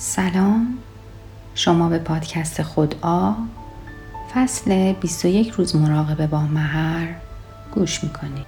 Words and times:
سلام. 0.00 0.78
شما 1.54 1.88
به 1.88 1.98
پادکست 1.98 2.62
خودآ 2.62 3.32
فصل 4.34 4.92
21 4.92 5.50
روز 5.50 5.76
مراقبه 5.76 6.26
با 6.26 6.40
مهر 6.40 7.14
گوش 7.74 8.04
می‌کنید. 8.04 8.46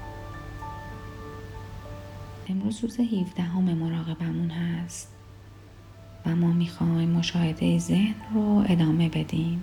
امروز 2.49 2.81
روز 2.83 3.01
17 3.01 3.43
همه 3.43 3.75
مراقبمون 3.75 4.51
هست 4.51 5.09
و 6.27 6.37
ما 6.37 6.47
می‌خوایم 6.47 7.11
مشاهده 7.11 7.79
ذهن 7.79 8.15
رو 8.35 8.65
ادامه 8.69 9.09
بدیم. 9.09 9.61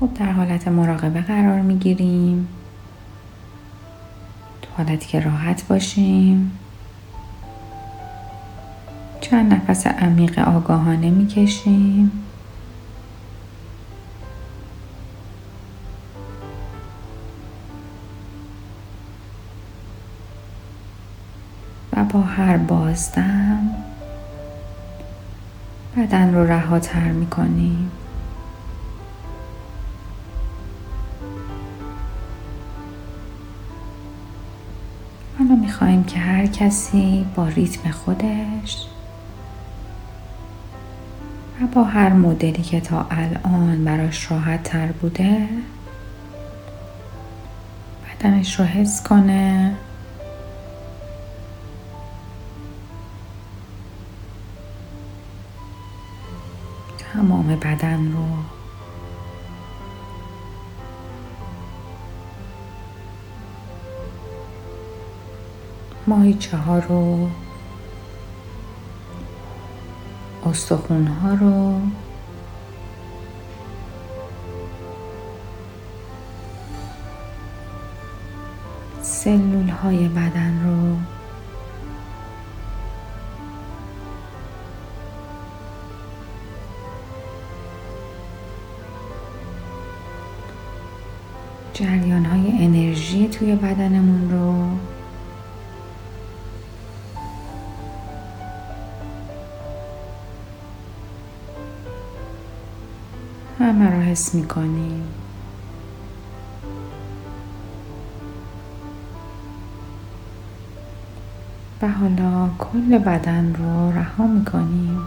خب 0.00 0.14
در 0.14 0.32
حالت 0.32 0.68
مراقبه 0.68 1.20
قرار 1.20 1.60
می‌گیریم. 1.60 2.48
حالتی 4.76 5.06
که 5.06 5.20
راحت 5.20 5.66
باشیم. 5.68 6.58
چند 9.20 9.52
نفس 9.54 9.86
عمیق 9.86 10.38
آگاهانه 10.38 11.10
می‌کشیم. 11.10 12.12
و 21.92 22.04
با 22.04 22.20
هر 22.20 22.56
بازدم 22.56 23.70
بدن 25.96 26.34
رو 26.34 26.46
رهاتر 26.46 27.00
می‌کنیم. 27.00 27.90
می‌خوایم 35.74 36.04
که 36.04 36.18
هر 36.18 36.46
کسی 36.46 37.26
با 37.34 37.48
ریتم 37.48 37.90
خودش 37.90 38.86
و 41.62 41.66
با 41.74 41.84
هر 41.84 42.12
مدلی 42.12 42.62
که 42.62 42.80
تا 42.80 43.06
الان 43.10 43.84
براش 43.84 44.30
راحت 44.30 44.62
تر 44.62 44.86
بوده 44.86 45.48
بدنش 48.20 48.60
رو 48.60 48.66
حس 48.66 49.02
کنه. 49.02 49.74
تمام 57.12 57.56
بدن 57.56 58.12
رو 58.12 58.53
ماهیچه 66.06 66.56
ها 66.56 66.78
رو 66.78 67.28
استخون 70.46 71.06
ها 71.06 71.34
رو. 71.34 71.80
سلول 79.02 79.68
های 79.68 80.08
بدن 80.08 80.64
رو. 80.64 80.96
جریان 91.72 92.24
های 92.24 92.64
انرژی 92.64 93.28
توی 93.28 93.54
بدنمون 93.54 94.23
حس 104.14 104.34
می 104.34 104.48
کنیم 104.48 105.04
و 111.82 111.88
حالا 111.88 112.50
کل 112.58 112.98
بدن 112.98 113.54
رو 113.54 113.92
رها 113.92 114.26
می 114.26 114.44
کنیم 114.44 115.06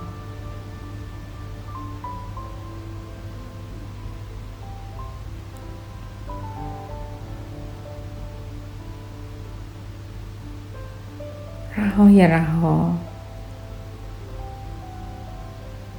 رهای 11.78 12.28
رها 12.28 12.98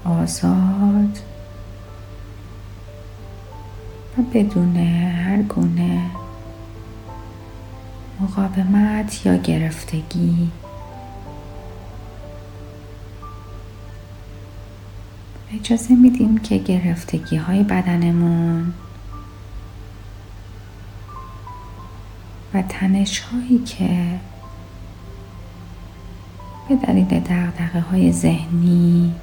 آزاد 0.05 1.19
بدون 4.23 4.77
هر 4.77 5.43
گونه 5.43 6.03
مقاومت 8.21 9.27
یا 9.27 9.37
گرفتگی. 9.37 10.51
اجازه 15.55 15.95
میدیم 15.95 16.39
که 16.39 16.59
گرفتگی 16.59 17.37
های 17.37 17.63
بدنمون 17.63 18.75
و 22.55 22.63
تنش 22.63 23.21
هایی 23.21 23.59
که 23.59 24.21
به 26.69 26.77
دلیل 26.77 27.05
دقدقه 27.05 27.81
های 27.81 28.13
ذهنی 28.13 29.15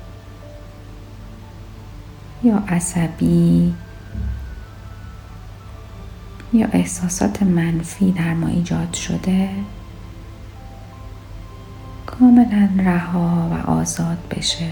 یا 2.44 2.64
عصبی 2.68 3.74
یا 6.56 6.68
احساسات 6.74 7.44
منفی 7.44 8.12
در 8.12 8.34
ما 8.34 8.48
ایجاد 8.48 8.94
شده؟ 8.94 9.50
کاملا 12.06 12.70
رها 12.78 13.50
و 13.52 13.72
آزاد 13.72 14.18
بشه. 14.32 14.72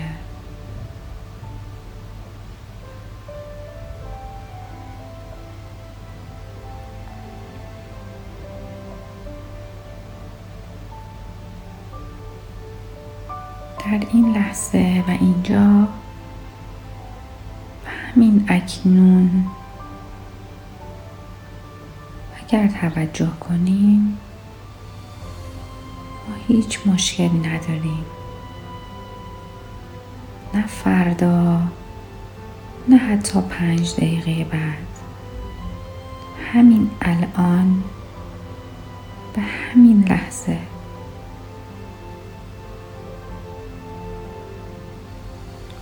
در 13.79 14.07
این 14.13 14.33
لحظه 14.33 15.03
و 15.07 15.11
اینجا 15.11 15.87
و 17.85 17.89
همین 18.15 18.45
اکنون 18.47 19.45
اگر 22.53 22.67
توجه 22.67 23.29
کنیم 23.39 24.17
ما 26.29 26.35
هیچ 26.47 26.79
مشکلی 26.85 27.39
نداریم. 27.39 28.05
نه 30.53 30.67
فردا 30.67 31.61
نه 32.87 32.97
حتی 32.97 33.41
پنج 33.41 33.95
دقیقه 33.95 34.43
بعد. 34.43 34.87
همین 36.53 36.89
الان 37.01 37.83
به 39.33 39.41
همین 39.41 40.05
لحظه. 40.09 40.57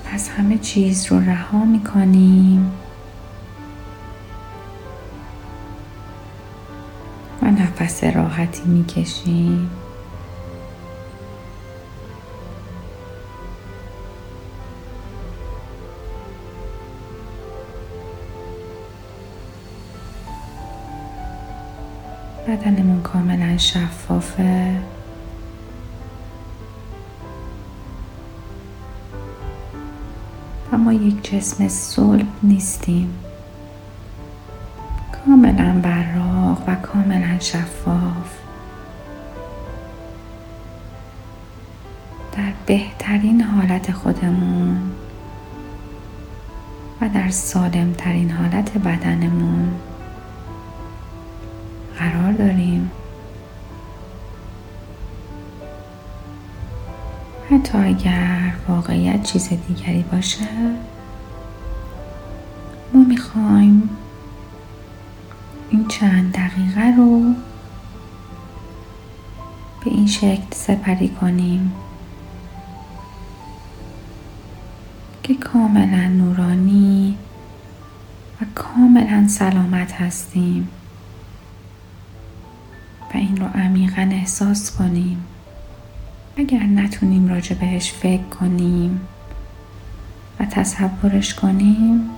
پس 0.05 0.29
همه 0.29 0.57
چیز 0.57 1.05
رو 1.05 1.19
رها 1.19 1.65
می 1.65 1.83
کنیم 1.83 2.71
نفس 7.91 8.03
راحتی 8.03 8.63
می‌کشیم 8.65 9.69
بدنمون 22.47 23.01
کاملا 23.01 23.57
شفافه. 23.57 24.77
و 30.71 30.77
ما 30.77 30.93
یک 30.93 31.31
جسم 31.31 31.67
صلب 31.67 32.27
نیستیم. 32.43 33.19
کاملا 35.25 35.81
شفاف. 37.41 38.41
در 42.37 42.53
بهترین 42.65 43.41
حالت 43.41 43.91
خودمون 43.91 44.91
و 47.01 47.09
در 47.09 47.29
سالمترین 47.29 48.31
حالت 48.31 48.77
بدنمون 48.77 49.71
قرار 51.99 52.31
داریم 52.33 52.91
حتی 57.51 57.77
اگر 57.77 58.53
واقعیت 58.67 59.23
چیز 59.23 59.49
دیگری 59.67 60.05
باشه 60.11 60.47
ما 62.93 63.03
می‌خوایم 63.03 63.89
این 65.81 65.89
چند 65.89 66.31
دقیقه 66.33 66.95
رو 66.97 67.33
به 69.83 69.91
این 69.91 70.07
شکل 70.07 70.43
سپری 70.51 71.09
کنیم 71.09 71.71
که 75.23 75.35
کاملا 75.35 76.07
نورانی 76.07 77.17
و 78.41 78.45
کاملا 78.55 79.27
سلامت 79.27 79.91
هستیم 79.91 80.69
و 83.13 83.17
این 83.17 83.37
رو 83.37 83.45
عمیقا 83.45 84.09
احساس 84.11 84.77
کنیم. 84.77 85.23
اگر 86.37 86.63
نتونیم 86.63 87.27
راجع 87.29 87.55
بهش 87.55 87.91
فکر 87.91 88.23
کنیم 88.23 89.01
و 90.39 90.45
تصورش 90.45 91.33
کنیم 91.33 92.09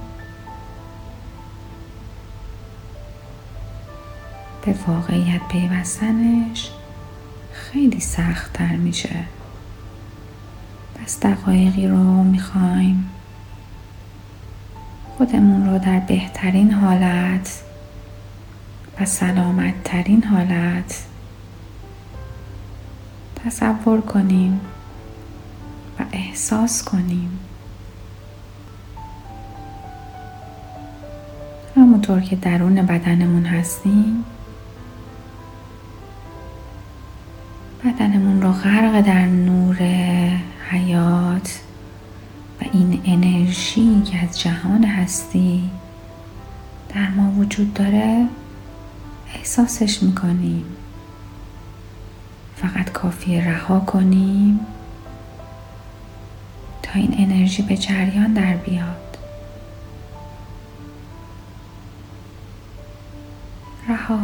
به 4.65 4.75
واقعیت 4.87 5.41
پیوستنش 5.49 6.71
خیلی 7.53 7.99
سخت 7.99 8.53
تر 8.53 8.75
میشه. 8.75 9.15
پس 10.95 11.19
دقایقی 11.19 11.87
رو 11.87 12.23
می‌خوایم 12.23 13.09
خودمون 15.17 15.69
رو 15.69 15.79
در 15.79 15.99
بهترین 15.99 16.71
حالت 16.71 17.63
و 18.99 19.05
سلامت 19.05 19.73
ترین 19.83 20.23
حالت 20.23 21.03
تصور 23.45 24.01
کنیم 24.01 24.61
و 25.99 26.03
احساس 26.11 26.83
کنیم. 26.83 27.39
همونطور 31.75 32.19
که 32.19 32.35
درون 32.35 32.75
بدنمون 32.75 33.45
هستیم 33.45 34.25
بدنمون 37.85 38.41
رو 38.41 38.51
غرق 38.51 39.01
در 39.01 39.25
نور 39.25 39.77
حیات 40.69 41.59
و 42.61 42.65
این 42.73 43.01
انرژی 43.05 44.01
که 44.01 44.17
از 44.17 44.39
جهان 44.39 44.83
هستی 44.83 45.69
در 46.95 47.09
ما 47.09 47.31
وجود 47.31 47.73
داره 47.73 48.25
احساسش 49.35 50.03
می‌کنیم. 50.03 50.65
فقط 52.55 52.91
کافی 52.91 53.41
رها 53.41 53.79
کنیم 53.79 54.59
تا 56.83 56.91
این 56.93 57.15
انرژی 57.17 57.61
به 57.61 57.77
جریان 57.77 58.33
در 58.33 58.55
بیاد. 58.55 59.17
رها. 63.89 64.19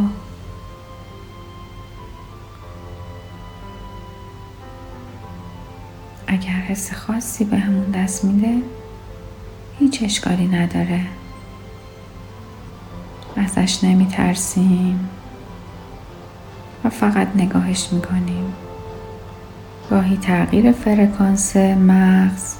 اگر 6.31 6.49
حس 6.49 6.93
خاصی 6.93 7.43
به 7.45 7.57
همون 7.57 7.91
دست 7.91 8.25
میده 8.25 8.61
هیچ 9.79 10.03
اشکالی 10.03 10.47
نداره. 10.47 11.01
ازش 13.35 13.83
نمی 13.83 14.07
ترسیم 14.07 15.09
و 16.85 16.89
فقط 16.89 17.27
نگاهش 17.35 17.87
می‌کنیم. 17.91 18.53
گاهی 19.89 20.17
تغییر 20.17 20.71
فرکانس 20.71 21.55
مغز 21.55 22.55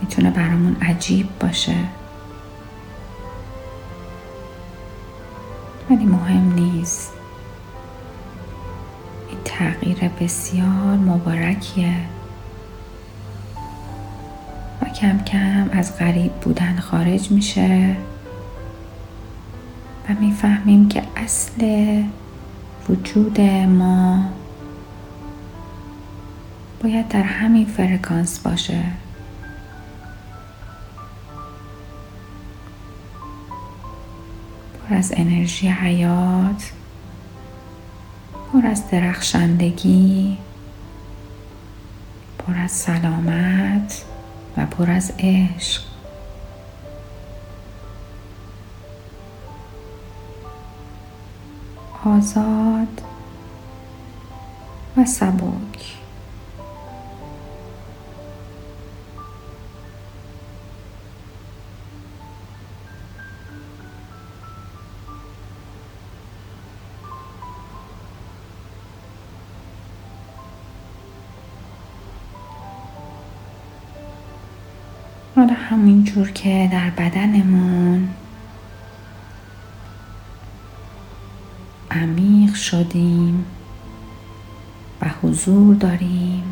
می‌تونه 0.00 0.30
برامون 0.30 0.76
عجیب 0.82 1.28
باشه. 1.40 1.76
ولی 5.90 6.04
مهم 6.04 6.54
نیست. 6.54 7.15
تغییر 9.46 10.08
بسیار 10.08 10.96
مبارکیه. 10.96 11.96
و 14.82 14.84
کم 14.84 15.18
کم 15.18 15.70
از 15.72 15.98
غریب 15.98 16.32
بودن 16.32 16.76
خارج 16.76 17.30
میشه 17.30 17.96
و 20.08 20.12
می‌فهمیم 20.20 20.88
که 20.88 21.02
اصل 21.16 21.62
وجود 22.88 23.40
ما 23.40 24.24
باید 26.82 27.08
در 27.08 27.22
همین 27.22 27.66
فرکانس 27.66 28.38
باشه. 28.38 28.82
پر 34.88 34.94
از 34.94 35.12
انرژی 35.16 35.68
حیات 35.68 36.72
پر 38.56 38.66
از 38.66 38.90
درخشندگی 38.90 40.38
پر 42.38 42.54
از 42.58 42.70
سلامت 42.70 44.04
و 44.56 44.66
پر 44.66 44.90
از 44.90 45.12
عشق. 45.18 45.82
آزاد 52.04 53.02
و 54.96 55.04
سبک. 55.04 56.05
حالا 75.46 75.58
همین 75.58 76.04
جور 76.04 76.30
که 76.30 76.68
در 76.72 76.90
بدنمون. 76.90 78.08
عمیق 81.90 82.54
شدیم 82.54 83.46
و 85.02 85.10
حضور 85.22 85.74
داریم 85.74 86.42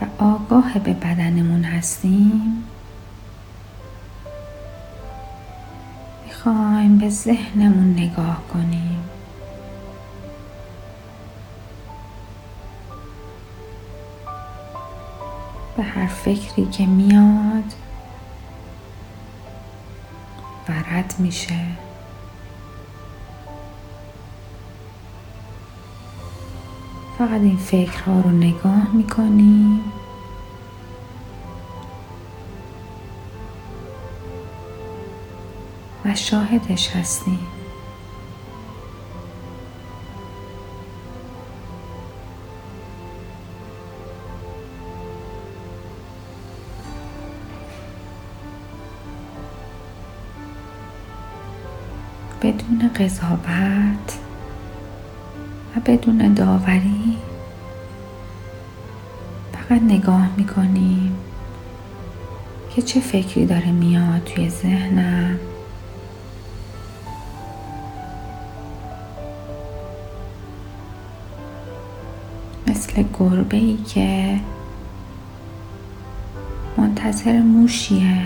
و 0.00 0.24
آگاه 0.24 0.78
به 0.78 0.92
بدنمون 0.92 1.64
هستیم. 1.64 2.64
می‌خوایم 6.26 6.98
به 6.98 7.08
ذهنمون 7.08 7.92
نگاه 7.92 8.42
کنیم. 8.52 8.98
به 15.80 15.86
هر 15.86 16.06
فکری 16.06 16.66
که 16.66 16.86
میاد 16.86 17.74
و 20.68 20.72
رد 20.72 21.14
میشه. 21.18 21.60
فقط 27.18 27.30
این 27.30 27.56
فکرها 27.56 28.20
رو 28.20 28.30
نگاه 28.30 28.88
می‌کنیم 28.92 29.80
و 36.04 36.14
شاهدش 36.14 36.88
هستیم 36.96 37.59
بدون 52.42 52.90
قضاوت 52.96 54.18
و 55.76 55.80
بدون 55.86 56.34
داوری 56.34 57.16
فقط 59.52 59.82
نگاه 59.82 60.28
می‌کنیم 60.36 61.16
که 62.74 62.82
چه 62.82 63.00
فکری 63.00 63.46
داره 63.46 63.70
میاد 63.72 64.24
توی 64.24 64.50
ذهنم. 64.50 65.38
مثل 72.66 73.04
گربه 73.18 73.56
ای 73.56 73.76
که 73.76 74.40
منتظر 76.76 77.40
موشیه. 77.40 78.24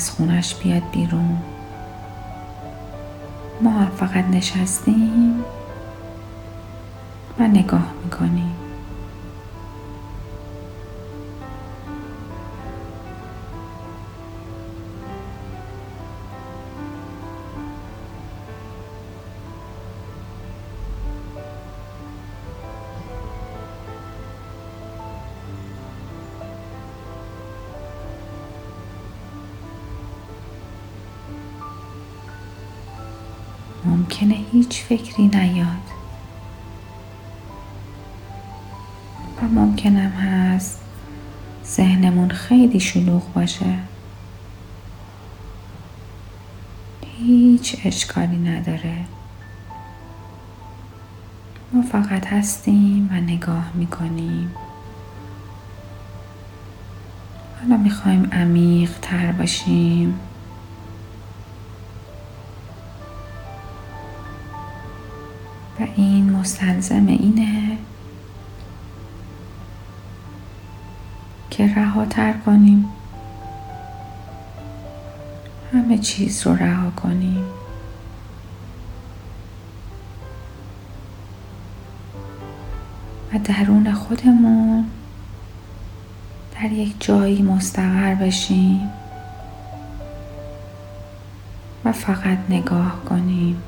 از 0.00 0.10
خونش 0.10 0.54
بیاد 0.54 0.82
بیرون. 0.92 1.38
ما 3.60 3.86
فقط 3.96 4.24
نشستیم 4.24 5.44
و 7.38 7.42
نگاه 7.42 7.92
می‌کنیم. 8.04 8.59
هیچ 34.52 34.82
فکری 34.82 35.26
نیاد. 35.26 35.66
و 39.42 39.44
ممکنم 39.44 40.10
هست 40.10 40.80
ذهنمون 41.64 42.28
خیلی 42.28 42.80
شلوغ 42.80 43.32
باشه. 43.32 43.74
هیچ 47.18 47.76
اشکالی 47.84 48.36
نداره. 48.36 48.96
ما 51.72 51.82
فقط 51.82 52.26
هستیم 52.26 53.08
و 53.12 53.14
نگاه 53.14 53.70
می‌کنیم. 53.74 54.54
حالا 57.60 57.76
می‌خوایم 57.76 58.30
عمیق 58.32 58.90
تر 59.02 59.32
باشیم. 59.32 60.20
مستلزم 66.40 67.06
اینه 67.06 67.78
که 71.50 71.74
رهاتر 71.74 72.32
کنیم. 72.32 72.84
همه 75.72 75.98
چیز 75.98 76.46
رو 76.46 76.54
رها 76.54 76.90
کنیم. 76.90 77.44
و 83.34 83.38
درون 83.44 83.92
خودمون 83.92 84.84
در 86.54 86.72
یک 86.72 86.94
جایی 87.00 87.42
مستقر 87.42 88.14
بشیم 88.14 88.90
و 91.84 91.92
فقط 91.92 92.38
نگاه 92.48 93.04
کنیم. 93.08 93.62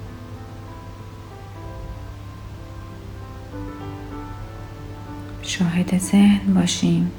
شاهد 5.62 5.98
ذهن 5.98 6.54
باشیم. 6.54 7.12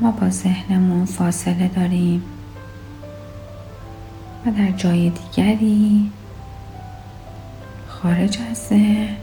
ما 0.00 0.10
با 0.10 0.30
ذهنمون 0.30 1.04
فاصله 1.04 1.68
داریم 1.68 2.22
و 4.46 4.50
در 4.50 4.70
جای 4.70 5.10
دیگری 5.10 6.10
خارج 7.88 8.38
از 8.50 8.56
ذهن 8.56 9.16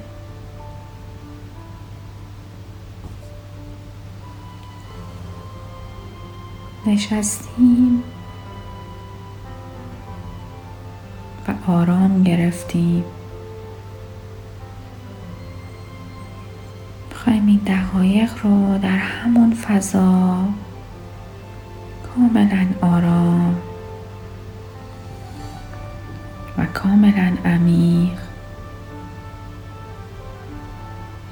نشستیم. 6.85 8.03
و 11.47 11.71
آرام 11.71 12.23
گرفتیم 12.23 13.03
می‌خوایم 17.09 17.47
این 17.47 17.61
دقایق 17.65 18.31
رو 18.43 18.77
در 18.77 18.97
همون 18.97 19.53
فضا 19.53 20.37
کاملا 22.15 22.67
آرام 22.81 23.55
و 26.57 26.65
کاملا 26.65 27.37
عمیق 27.45 28.17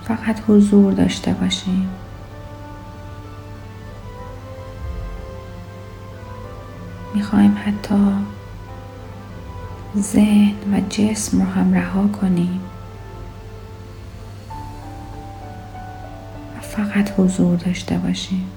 فقط 0.04 0.42
حضور 0.48 0.94
داشته 0.94 1.34
باشیم 1.34 1.90
می‌خوایم 7.14 7.58
حتی 7.66 8.35
ذهن 10.00 10.74
و 10.74 10.82
جسم 10.90 11.42
رو 11.42 11.46
هم 11.46 11.74
رها 11.74 12.08
کنیم 12.08 12.62
و 16.58 16.62
فقط 16.62 17.12
حضور 17.18 17.56
داشته 17.56 17.98
باشیم 17.98 18.52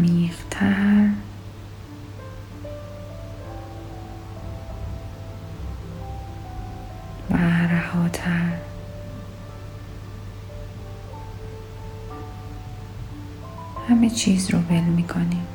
عمیقتر 0.00 1.08
و 7.30 7.36
رهاتر 7.70 8.52
همه 13.88 14.10
چیز 14.10 14.50
رو 14.50 14.58
ول 14.58 14.80
می‌کنیم. 14.80 15.46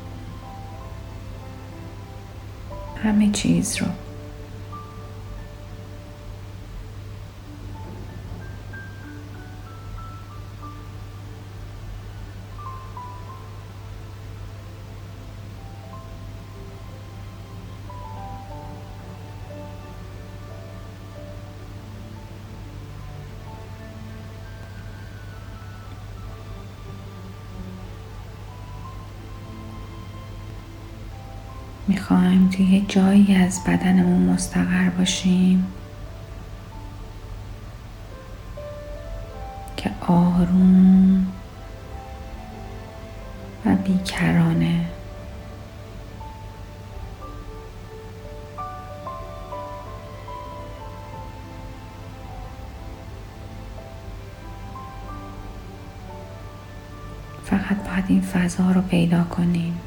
همه 3.04 3.30
چیز 3.30 3.76
رو. 3.76 4.05
توی 32.56 32.84
جایی 32.88 33.34
از 33.34 33.64
بدنمون 33.64 34.22
مستقر 34.22 34.88
باشیم 34.98 35.66
که 39.76 39.90
آروم 40.00 41.26
و 43.66 43.74
بیکرانه. 43.74 44.84
فقط 57.44 57.76
باید 57.76 58.04
این 58.08 58.20
فضا 58.20 58.70
رو 58.70 58.80
پیدا 58.80 59.24
کنیم. 59.24 59.80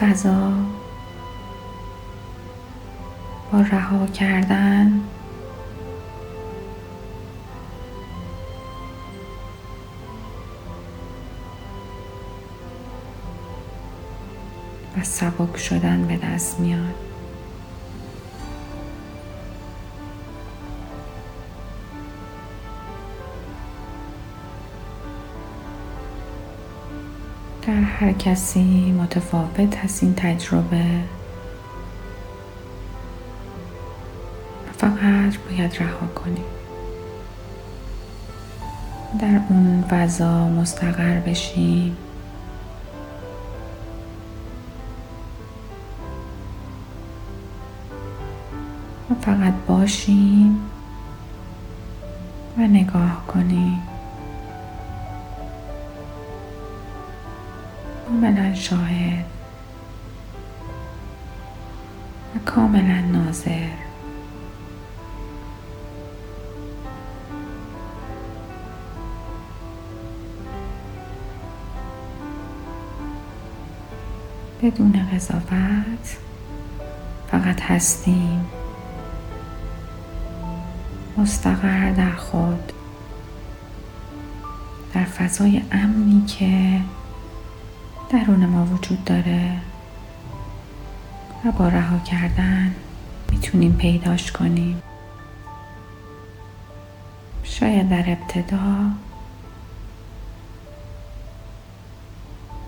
فضا 0.00 0.52
با 3.52 3.60
رها 3.60 4.06
کردن. 4.06 5.00
و 14.98 15.02
سبک 15.02 15.56
شدن 15.56 16.06
به 16.06 16.16
دست 16.16 16.60
میاد. 16.60 17.09
در 27.70 27.80
هر 27.80 28.12
کسی 28.12 28.92
متفاوت 28.92 29.76
هست 29.76 30.02
این 30.02 30.14
تجربه. 30.14 30.84
فقط 34.76 35.36
باید 35.48 35.76
رها 35.80 36.06
کنیم. 36.06 36.44
در 39.20 39.40
اون 39.48 39.84
فضا 39.90 40.48
مستقر 40.48 41.20
بشیم. 41.20 41.96
فقط 49.20 49.54
باشیم 49.68 50.60
و 52.58 52.60
نگاه 52.60 53.26
کنیم. 53.26 53.89
کاملا 58.10 58.54
شاهد 58.54 59.24
و 62.36 62.50
کاملا 62.50 63.00
ناظر. 63.00 63.68
بدون 74.62 75.08
قضاوت 75.14 76.16
فقط 77.30 77.60
هستیم. 77.60 78.44
مستقر 81.18 81.90
در 81.92 82.12
خود 82.12 82.72
در 84.94 85.04
فضای 85.04 85.62
امنی 85.72 86.24
که 86.26 86.80
درون 88.10 88.46
ما 88.46 88.66
وجود 88.66 89.04
داره. 89.04 89.56
و 91.44 91.52
با 91.52 91.68
رها 91.68 91.98
کردن 91.98 92.74
می‌تونیم 93.30 93.72
پیداش 93.72 94.32
کنیم. 94.32 94.82
شاید 97.42 97.88
در 97.88 98.04
ابتدا 98.06 98.90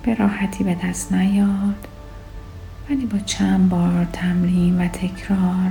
به 0.03 0.15
راحتی 0.15 0.65
به 0.65 0.75
دست 0.75 1.13
نیاد 1.13 1.89
ولی 2.91 3.07
با 3.07 3.19
چند 3.19 3.69
بار 3.69 4.07
تمرین 4.13 4.81
و 4.81 4.89
تکرار 4.89 5.71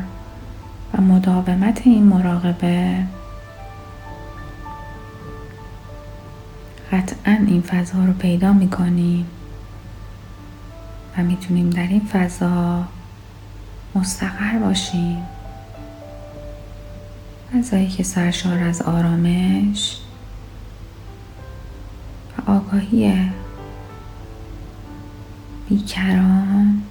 و 0.94 1.02
مداومت 1.02 1.82
این 1.86 2.04
مراقبه 2.04 2.98
قطعا 6.92 7.38
این 7.48 7.62
فضا 7.62 8.06
رو 8.06 8.14
پیدا 8.14 8.54
می‌کنیم. 8.54 9.26
و 11.18 11.24
می‌تونیم 11.24 11.70
در 11.70 11.88
این 11.88 12.06
فضا 12.06 12.84
مستقر 13.96 14.60
باشیم. 14.60 15.18
فضایی 17.54 17.88
که 17.88 18.04
سرشار 18.04 18.60
از 18.60 18.82
آرامش 18.82 19.98
و 22.38 22.52
آگاهی 22.52 23.32
بیکران 25.70 26.82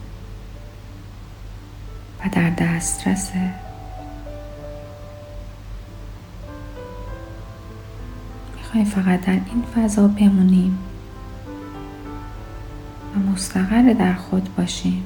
و 2.20 2.28
در 2.32 2.50
دسترسه 2.50 3.54
می‌خوایم 8.56 8.86
فقط 8.86 9.20
در 9.20 9.32
این 9.32 9.64
فضا 9.74 10.08
بمونیم. 10.08 10.78
مستقر 13.40 13.92
در 13.92 14.14
خود 14.14 14.56
باشیم. 14.56 15.04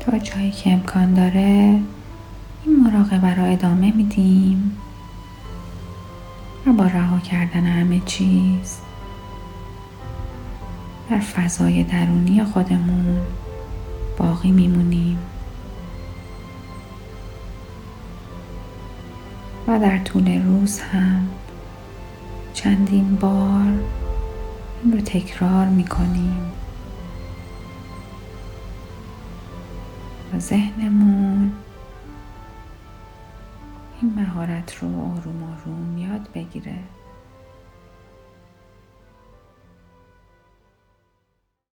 تا 0.00 0.18
جایی 0.18 0.50
که 0.50 0.72
امکان 0.72 1.14
داره 1.14 1.80
این 2.64 2.80
مراقبه 2.84 3.34
را 3.34 3.44
ادامه 3.44 3.92
میدیم 3.92 4.78
و 6.66 6.72
با 6.72 6.84
رها 6.84 7.18
کردن 7.18 7.66
همه 7.66 8.00
چیز. 8.06 8.85
در 11.10 11.18
فضای 11.18 11.84
درونی 11.84 12.44
خودمون 12.44 13.20
باقی 14.18 14.50
میمونیم. 14.50 15.18
و 19.68 19.78
در 19.78 19.98
طول 19.98 20.42
روز 20.42 20.80
هم 20.80 21.28
چندین 22.54 23.16
بار 23.16 23.72
این 24.82 24.92
رو 24.92 25.00
تکرار 25.00 25.66
می‌کنیم. 25.66 26.52
و 30.34 30.38
ذهنمون 30.38 31.52
این 34.02 34.14
مهارت 34.16 34.78
رو 34.82 34.88
آروم 34.88 35.42
آروم 35.42 35.98
یاد 35.98 36.28
بگیره. 36.34 36.78